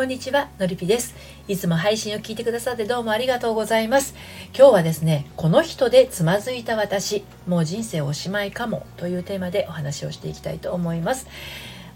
[0.00, 1.14] こんにちは、のりぴです。
[1.46, 4.14] いつも配信を聞いてくださってどうもありがとうございます。
[4.56, 11.26] 今日はですね、この人でつまずいた私、もう人生おしまいかもというテーマでお話をしていきたいと思います。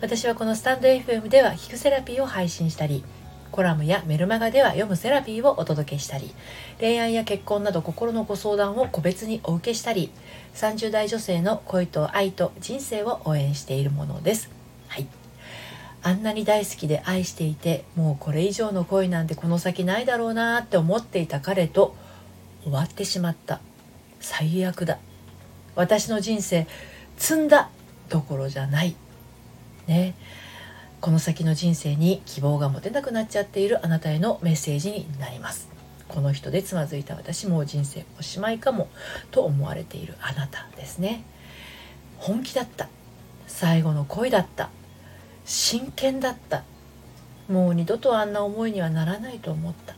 [0.00, 3.04] 私はこのスタンド FM では聞くセラピーを配信したり、
[3.52, 6.34] コラムやメルマガでは読むセラピーをお届けしたり、
[6.80, 10.10] 恋愛や結婚など心のご相談を個別にお受けしたり、
[10.54, 14.50] 30代女性の恋と愛と人生を応援しているものです。
[14.88, 15.21] はい。
[16.02, 21.94] あんなに大好きで愛していてもうこれ以上の恋なんてこの先ないだろうなって思っていた彼と
[22.64, 23.60] 終わってしまった。
[24.20, 24.98] 最悪だ。
[25.74, 26.66] 私の人生
[27.16, 27.70] 積んだ
[28.08, 28.94] どころじゃない。
[29.86, 30.14] ね。
[31.00, 35.68] この先の人生に希望が持てなくなっちゃっているあなたへのメッセージになります。
[36.08, 38.88] この人でつまずいた私もう人生おしまいかも
[39.30, 41.24] と思われているあなたですね。
[42.18, 42.88] 本気だった。
[43.46, 44.70] 最後の恋だった。
[45.44, 46.64] 真剣だった。
[47.48, 49.94] もう二度とあんな思いにはならないと思った。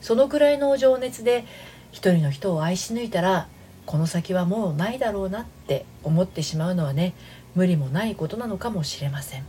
[0.00, 1.44] そのくらいの情熱で
[1.90, 3.48] 一人の人を愛し抜いたら
[3.86, 7.14] この先はもうないだろうなって思ってしまうのはね
[7.54, 9.44] 無理もないことなのかもしれません。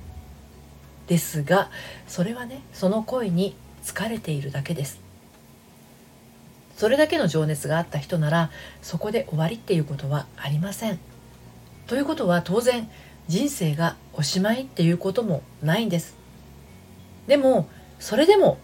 [1.07, 1.69] ですが
[2.07, 5.00] それはねその恋に疲れているだけです。
[6.75, 11.00] それだけの情熱があった人ならそこで終わりっていうことはありません。
[11.88, 12.89] ということは当然
[13.28, 16.16] 人生がおしまいっていうこともないんです。
[17.28, 17.67] でも
[18.00, 18.58] それでも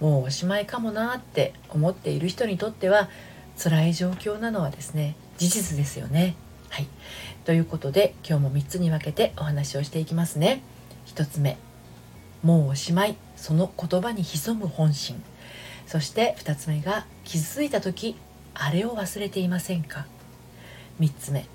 [0.00, 3.10] もうおしまいかもなって思っている人にとっては
[3.58, 6.36] 辛い状況なのはですね事実ですよね。
[6.68, 6.88] はい。
[7.44, 10.62] ということで今日も3つに分けてお話をしていきますね。
[11.06, 11.58] 1つ目
[12.42, 13.16] もうおしまい。
[13.36, 15.22] その言葉に潜む本心。
[15.86, 18.16] そして2つ目が傷ついた時
[18.54, 20.06] あれを忘れていませんか。
[21.00, 21.46] 3つ目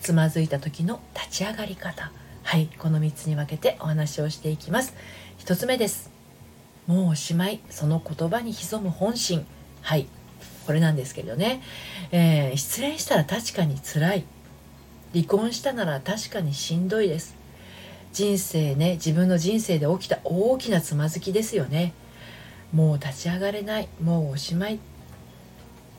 [0.00, 2.10] つまずいた時の立ち上がり方。
[2.42, 4.94] はいこの3つに分けてお話をしていきます。
[5.40, 6.10] 1つ目です。
[6.86, 7.60] もうおしまい。
[7.68, 9.46] その言葉に潜む本心。
[9.82, 10.06] はい
[10.66, 11.62] これなんですけどね、
[12.12, 14.24] えー、失恋したら確かに辛い。
[15.12, 17.36] 離婚したなら確かにしんどいです。
[18.12, 21.92] 人生ね自分の人生で起きた大きなつまずきですよね。
[22.72, 23.88] もう立ち上がれない。
[24.02, 24.80] もうおしまい。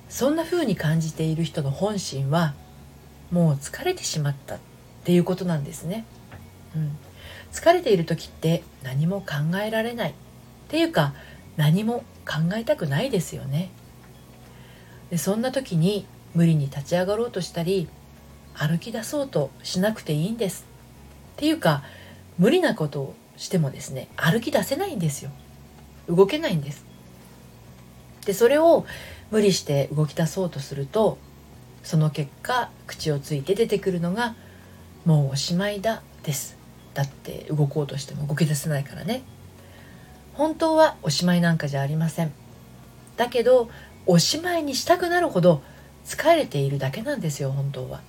[0.09, 2.55] そんな風に感じている人の本心は
[3.31, 4.59] もう疲れてしまったっ
[5.03, 6.05] ていうことなんですね。
[6.75, 6.97] うん、
[7.51, 10.13] 疲れている時って何も考えられないっ
[10.67, 11.13] ていうか
[11.57, 13.71] 何も考えたくないですよね。
[15.09, 17.89] でそんな時に無理に立ち上がろうとしたり
[18.53, 20.65] 歩き出そうとしなくていいんです。
[21.33, 21.83] っていうか
[22.37, 25.31] 無理なことをしてもですね歩き出せないんですよ。
[26.07, 26.85] 動けないんです。
[28.25, 28.85] でそれを
[29.31, 31.17] 無理して動き出そうとすると
[31.83, 34.35] その結果口をついて出てくるのが
[35.05, 36.57] 「もうおしまいだ」です。
[36.93, 39.23] だって動こうとしても動き出せないからね。
[40.33, 42.31] 本当はおしまいなんかじゃありません。
[43.17, 43.69] だけど
[44.05, 45.61] おしまいにしたくなるほど
[46.05, 48.01] 疲れているだけなんですよ本当は。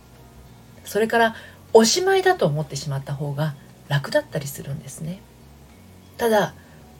[0.84, 1.36] それから
[1.72, 3.54] おしまいだと思ってしまった方が
[3.88, 5.20] 楽だったりするんですね。
[6.16, 6.54] ただ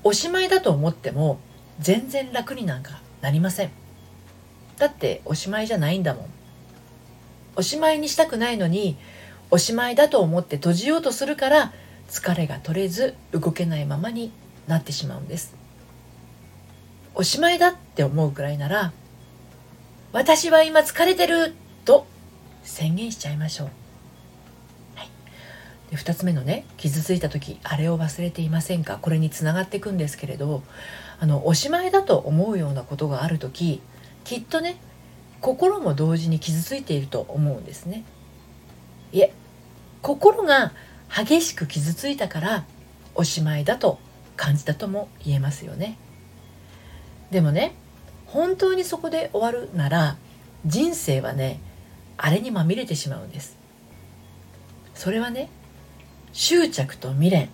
[0.05, 1.39] おしまいだと思っても
[1.79, 3.71] 全然楽になんかなりません。
[4.79, 6.27] だっておしまいじゃないんだもん。
[7.57, 8.97] おしまいにしたくないのに
[9.51, 11.73] おしまいだと思って閉じようとするから
[12.09, 14.33] 疲れが取れず動けないままに
[14.67, 15.55] なってしまうんです。
[17.15, 18.93] おしまいだって思うくらいなら
[20.13, 21.55] 私は今疲れてる
[21.85, 22.07] と
[22.63, 23.69] 宣言しちゃいましょう、
[24.95, 25.09] はい、
[25.91, 28.97] で2つ目のね傷ついた時あれを忘れていませんか？
[28.97, 30.63] これにつながっていくんですけれど
[31.21, 33.83] あのおしまいだと思うようなことがある時
[34.25, 34.77] きっとね
[35.43, 38.05] 心も同時に傷ついていると思うんですね。
[39.13, 39.33] いえ
[40.01, 40.73] 心が
[41.15, 42.65] 激しく傷ついたから
[43.15, 43.99] おしまいだと
[44.37, 45.99] 感じたとも言えますよね。
[47.31, 47.75] でもね
[48.27, 50.17] 本当にそこで終わるなら
[50.65, 51.61] 人生はね
[52.17, 53.59] あれにまみれてしまうんです。
[54.95, 55.51] それはね
[56.33, 57.49] 執着と未練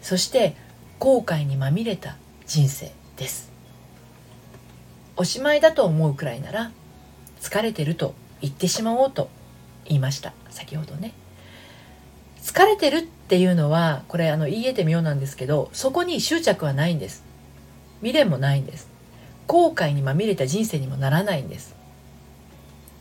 [0.00, 0.54] そして
[1.00, 2.16] 後悔にまみれた
[2.46, 3.50] 人生です。
[5.16, 6.70] おしまいだと思うくらいなら
[7.42, 9.28] 疲れてると言ってしまおうと
[9.84, 10.32] 言いました。
[10.48, 11.12] 先ほどね。
[12.40, 17.24] 疲れてるっていうのはこれあの言い得て妙なんですけどそこに執着はないんです。
[17.98, 18.88] 未練もないんです。
[19.48, 21.74] 後悔にまみれた人生にもならないんです。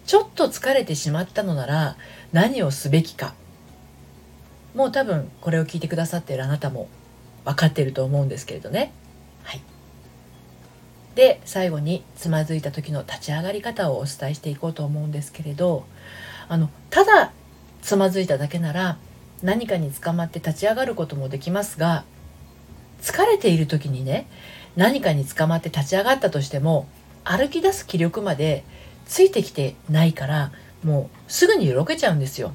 [0.08, 1.96] ちょっと疲れてしまったのなら
[2.34, 3.36] 何をすべきか。
[4.74, 6.90] もう多分これを聞いてくださっているあなたも
[7.46, 8.92] 分かってると思うんですけれどね。
[9.44, 9.62] はい。
[11.16, 15.86] で最後につまずいた時の立ち上がり方をお伝えしていこうと思うんですけれど
[16.48, 17.34] あのただ
[17.82, 18.98] つまずいただけなら
[19.44, 22.04] 何かにつかまって立ち上がることもできますが
[23.02, 24.28] 疲れている時にね
[24.76, 26.88] 何かに捕まって立ち上がったとしても
[27.24, 28.64] 歩き出す気力まで
[29.06, 30.52] ついてきてないから
[30.84, 32.54] もうすぐによろけちゃうんですよ。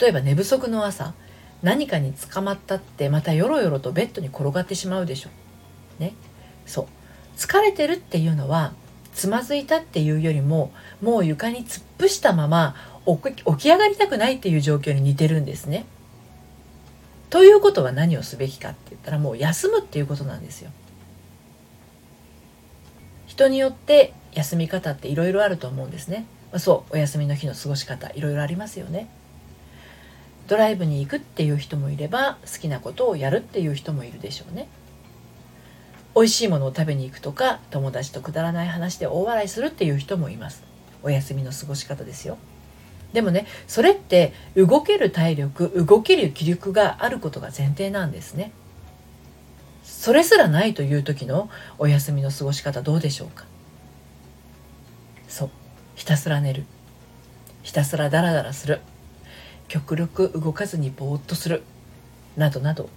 [0.00, 1.14] 例えば寝不足の朝
[1.62, 5.30] 何かに捕まったってまたよろよろとベッドに転がってしまうでしょ。
[6.00, 6.14] ね
[6.66, 6.86] そう
[7.36, 8.72] 疲れてるっていうのは
[9.14, 12.74] つまずいたっていうよりももう床に突っ伏したまま
[13.06, 15.84] 起き上がりたくないっていう状況に似てるんですね。
[17.28, 20.70] ということは何をすべきかって言ったらもう休むっていうことなんですよ。
[23.26, 26.24] 人によって休み方っていろいろあると思うんですね。
[26.56, 29.08] そうお休みの日の過ごし方いろいろありますよね。
[30.48, 34.68] ドライブに行くっていう人もいれば好きなことをやるっていう人もいるでしょうね。
[36.14, 40.62] 美味しいものを食べに行くとか友達とくだらない話で大笑いするっていう人もいます。
[41.02, 42.36] お休みの過ごし方ですよ。
[43.12, 48.52] でもねそれって動ける体力動ける気力があることが前提なんですね。
[49.82, 53.44] それすらないという時のお休みの過ごし方どうでしょうか。
[55.28, 55.50] そう。
[55.94, 56.64] ひたすら寝る。
[57.62, 58.80] ひたすらダラダラする。
[59.68, 61.62] 極力動かずにぼーっとする。
[62.36, 62.88] などなど。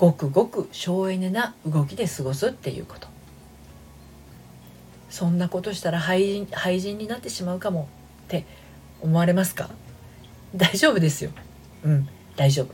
[0.00, 3.06] ごくごく省エネな動きで過ごすっていうこと。
[5.10, 7.86] そんなことしたら廃人廃人になってしまうかも
[8.24, 8.46] って
[9.02, 9.68] 思われますか？
[10.56, 11.30] 大丈夫ですよ。
[11.84, 12.68] うん大丈夫。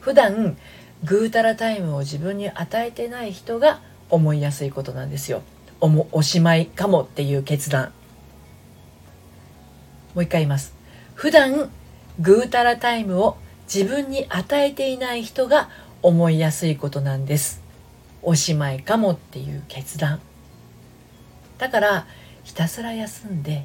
[0.00, 0.56] 普段
[1.04, 3.80] ぐうたらタイムを自分に与えてない人が
[4.10, 5.42] 思いやすいことなんですよ。
[5.80, 7.92] おもおしまいかもっていう決断。
[10.14, 10.74] もう一回言います。
[11.14, 11.70] 普段
[12.18, 13.36] ぐうたらタイムを
[13.72, 15.70] 自分に与えていない人が
[16.02, 17.62] 思いやすいことなんです。
[18.22, 20.20] おしまいかもっていう決断。
[21.58, 22.06] だから
[22.42, 23.64] ひたすら休んで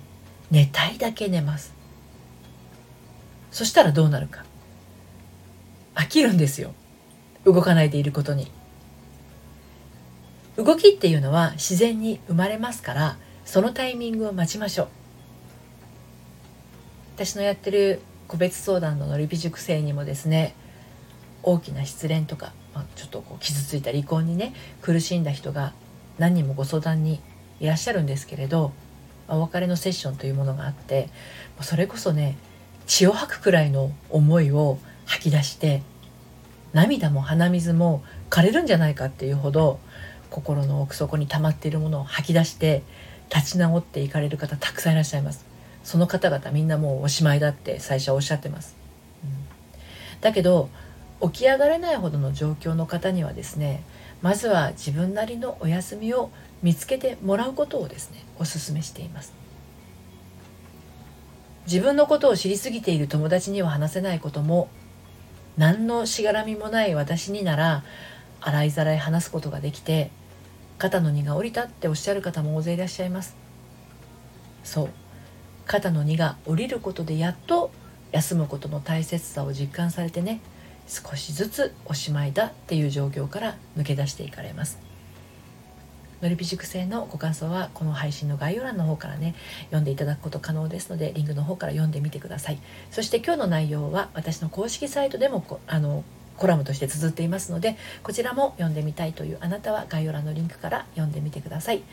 [0.51, 1.73] 寝たいだけ寝ます。
[3.51, 4.45] そしたらどうなるか。
[5.95, 6.73] 飽きるんですよ。
[7.43, 8.51] 動かないでいることに。
[10.57, 14.87] 動きっていうのは自然に生まれますからそのタイミングを待ちましょう。
[17.15, 20.53] 私のやってる個別相談ののりび塾生にもですね
[21.47, 25.71] 大きな失恋とか、まあ、ちょっとこう傷ついた離婚にね苦しんだ人が
[26.17, 27.21] 何人もご相談に
[27.61, 28.73] いらっしゃるんですけれど、
[29.29, 31.09] まあ、お別れのセッションというものがあって
[31.61, 32.37] それこそね
[32.85, 35.83] 血を吐くくらいの思いを吐き出して
[36.73, 39.79] 涙も鼻水も枯れるんじゃないかっていうほど
[40.29, 42.83] 心の奥底に溜まっているものを吐き出して
[43.33, 45.45] 立ち直っていかれる方たくさんいらっしゃいます。
[45.85, 48.75] その方々みんなもうおしまいだって最初はおっしゃってます、
[49.23, 50.69] うん、だけど
[51.21, 53.83] 起き上がれないほどの状況の方にはですね
[54.21, 56.31] まずは自分なりのお休みを
[56.61, 59.33] 見つけてもらうことをですねお勧めしています。
[61.65, 64.69] 自分のことを知りすぎている友達には話せないことも
[65.57, 67.83] 何のしがらみもない私になら
[68.39, 70.09] 洗いざらい話すことができて
[70.77, 73.35] 肩の荷が下りたっておっしゃる方も大勢いらっしゃいます。
[74.63, 74.89] そう。
[75.65, 77.71] 肩の荷が下りることでやっと
[78.11, 80.39] 休むことの大切さを実感されてね
[80.87, 84.79] 少しずつおしまいだっていう状況から抜け出していかれます。
[86.21, 89.35] のりぴ塾生のご感想はこの配信の概要欄の方からね
[89.65, 92.59] 読んでいただくこと可能ですのでリンクの方から読んでみてください。
[92.89, 96.03] そして今日の内容は私の公式サイトでもあの
[96.37, 101.83] コラムとして綴っていますのでこちらも読んでみたいというあなたは概要欄のリンクから読んでみてください。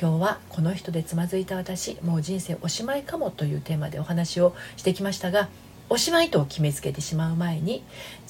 [0.00, 5.48] 今日はこの人でつまずいた私もう人生おしまいかもというテーマでお話をしてきましたが
[5.90, 7.82] おしまいと決めつけてしまう前に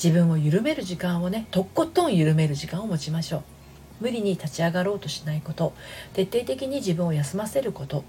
[0.02, 3.42] 自分を緩める時間をねとっことん緩める時間を持ちましょう。
[4.00, 5.72] 無理に立ち上がろうとしないこと。
[6.12, 8.04] 徹底的に自分を休ませること。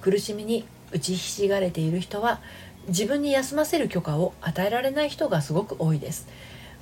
[0.00, 2.40] 苦しみに打ちひしがれている人は
[2.86, 6.28] 自分に休ませる許可を与えられない人がすごく多いです。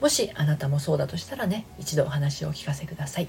[0.00, 3.28] もしあなたもそうだとしたらね一度お話をお聞かせください。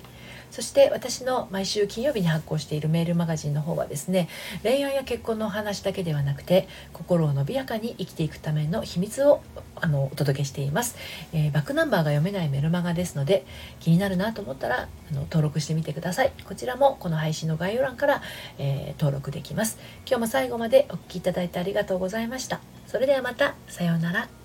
[0.52, 4.28] そして私の毎週金曜日に発行しているメールマガジンの方はですね
[4.64, 9.44] 恋愛や結婚のお話だけではなくて心を伸びやかに生きていくための秘密を
[9.76, 10.96] あのお届けしています、
[11.34, 13.46] えー、バックナンバーが読めないメルマガですので
[13.80, 16.34] 気になるなと思ったらあの登録してみてください。
[16.46, 18.24] こちらもこの配信の概要欄から、
[18.58, 19.78] えー、登録できます。
[20.08, 22.60] 今日も最後までお聴きいただいてありがとうございました。
[22.88, 24.39] それではまたさようなら。